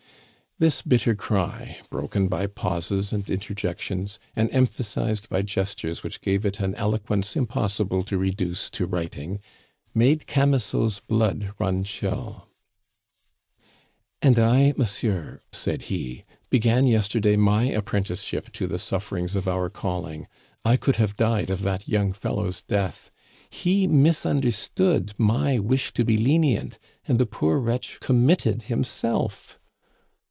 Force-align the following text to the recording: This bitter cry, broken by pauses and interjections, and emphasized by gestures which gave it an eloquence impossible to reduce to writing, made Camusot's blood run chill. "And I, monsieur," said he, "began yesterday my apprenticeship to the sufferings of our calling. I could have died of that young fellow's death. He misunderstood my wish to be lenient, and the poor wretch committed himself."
This 0.59 0.83
bitter 0.83 1.15
cry, 1.15 1.77
broken 1.89 2.27
by 2.27 2.45
pauses 2.45 3.11
and 3.11 3.27
interjections, 3.31 4.19
and 4.35 4.47
emphasized 4.51 5.27
by 5.27 5.41
gestures 5.41 6.03
which 6.03 6.21
gave 6.21 6.45
it 6.45 6.59
an 6.59 6.75
eloquence 6.75 7.35
impossible 7.35 8.03
to 8.03 8.19
reduce 8.19 8.69
to 8.69 8.85
writing, 8.85 9.39
made 9.95 10.27
Camusot's 10.27 10.99
blood 10.99 11.51
run 11.57 11.83
chill. 11.83 12.47
"And 14.21 14.37
I, 14.37 14.75
monsieur," 14.77 15.41
said 15.51 15.83
he, 15.85 16.25
"began 16.51 16.85
yesterday 16.85 17.35
my 17.35 17.63
apprenticeship 17.71 18.51
to 18.51 18.67
the 18.67 18.77
sufferings 18.77 19.35
of 19.35 19.47
our 19.47 19.67
calling. 19.67 20.27
I 20.63 20.77
could 20.77 20.97
have 20.97 21.15
died 21.15 21.49
of 21.49 21.63
that 21.63 21.87
young 21.87 22.13
fellow's 22.13 22.61
death. 22.61 23.09
He 23.49 23.87
misunderstood 23.87 25.13
my 25.17 25.57
wish 25.57 25.91
to 25.93 26.05
be 26.05 26.17
lenient, 26.17 26.77
and 27.07 27.17
the 27.17 27.25
poor 27.25 27.57
wretch 27.57 27.99
committed 27.99 28.63
himself." 28.63 29.57